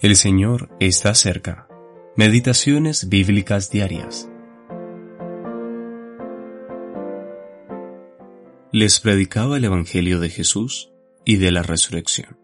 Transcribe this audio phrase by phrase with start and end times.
[0.00, 1.68] El Señor está cerca.
[2.16, 4.30] Meditaciones bíblicas diarias.
[8.72, 10.90] Les predicaba el Evangelio de Jesús
[11.26, 12.38] y de la resurrección.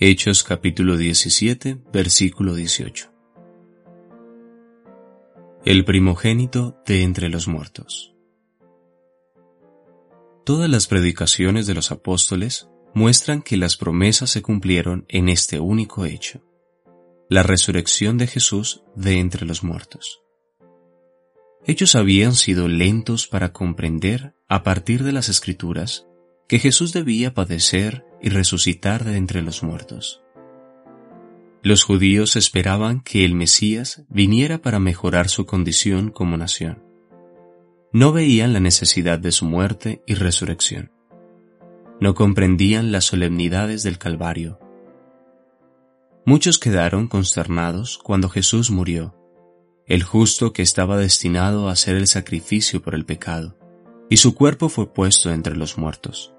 [0.00, 3.12] Hechos capítulo 17, versículo 18.
[5.64, 8.12] El primogénito de entre los muertos.
[10.44, 16.04] Todas las predicaciones de los apóstoles muestran que las promesas se cumplieron en este único
[16.06, 16.42] hecho
[17.28, 20.22] la resurrección de Jesús de entre los muertos.
[21.64, 26.06] Ellos habían sido lentos para comprender, a partir de las escrituras,
[26.46, 30.22] que Jesús debía padecer y resucitar de entre los muertos.
[31.62, 36.84] Los judíos esperaban que el Mesías viniera para mejorar su condición como nación.
[37.92, 40.92] No veían la necesidad de su muerte y resurrección.
[42.00, 44.60] No comprendían las solemnidades del Calvario
[46.28, 49.14] Muchos quedaron consternados cuando Jesús murió,
[49.86, 53.56] el justo que estaba destinado a hacer el sacrificio por el pecado,
[54.10, 56.34] y su cuerpo fue puesto entre los muertos.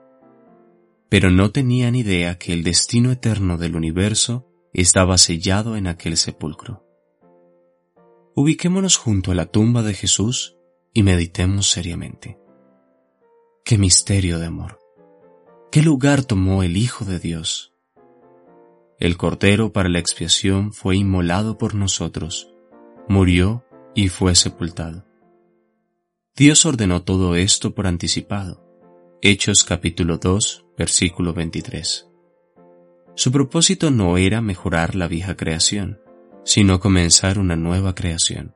[1.08, 6.86] Pero no tenían idea que el destino eterno del universo estaba sellado en aquel sepulcro.
[8.36, 10.58] Ubiquémonos junto a la tumba de Jesús
[10.94, 12.38] y meditemos seriamente.
[13.64, 14.80] ¡Qué misterio de amor!
[15.72, 17.77] ¿Qué lugar tomó el Hijo de Dios?
[19.00, 22.52] El Cordero para la expiación fue inmolado por nosotros,
[23.08, 25.06] murió y fue sepultado.
[26.36, 28.64] Dios ordenó todo esto por anticipado.
[29.22, 32.10] Hechos capítulo 2, versículo 23.
[33.14, 36.02] Su propósito no era mejorar la vieja creación,
[36.44, 38.56] sino comenzar una nueva creación.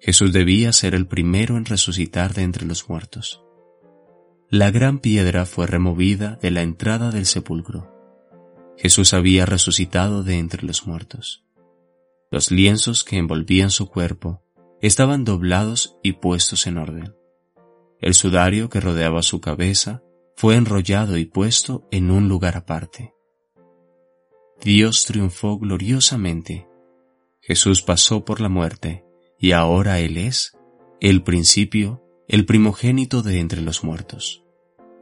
[0.00, 3.40] Jesús debía ser el primero en resucitar de entre los muertos.
[4.48, 7.91] La gran piedra fue removida de la entrada del sepulcro
[8.76, 11.44] Jesús había resucitado de entre los muertos.
[12.30, 14.42] Los lienzos que envolvían su cuerpo
[14.80, 17.14] estaban doblados y puestos en orden.
[18.00, 20.02] El sudario que rodeaba su cabeza
[20.34, 23.14] fue enrollado y puesto en un lugar aparte.
[24.60, 26.66] Dios triunfó gloriosamente.
[27.40, 29.04] Jesús pasó por la muerte
[29.38, 30.56] y ahora Él es
[31.00, 34.42] el principio, el primogénito de entre los muertos.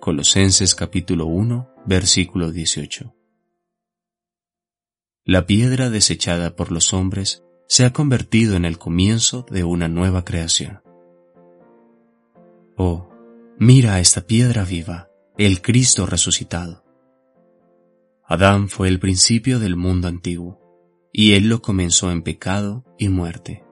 [0.00, 3.14] Colosenses capítulo 1, versículo 18
[5.30, 10.24] la piedra desechada por los hombres se ha convertido en el comienzo de una nueva
[10.24, 10.82] creación.
[12.76, 13.08] Oh,
[13.56, 15.08] mira esta piedra viva,
[15.38, 16.84] el Cristo resucitado.
[18.24, 20.58] Adán fue el principio del mundo antiguo,
[21.12, 23.62] y él lo comenzó en pecado y muerte.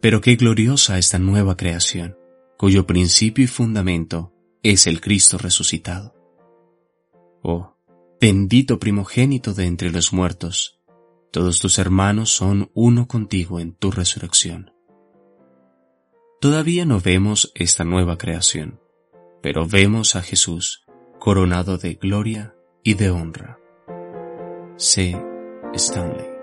[0.00, 2.18] Pero qué gloriosa esta nueva creación,
[2.56, 6.16] cuyo principio y fundamento es el Cristo resucitado.
[7.44, 7.77] Oh,
[8.20, 10.80] bendito primogénito de entre los muertos,
[11.30, 14.72] todos tus hermanos son uno contigo en tu resurrección.
[16.40, 18.80] Todavía no vemos esta nueva creación,
[19.42, 20.84] pero vemos a Jesús
[21.18, 23.58] coronado de gloria y de honra.
[24.76, 25.20] C.
[25.74, 26.37] Stanley